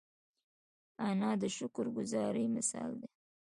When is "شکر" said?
1.57-1.85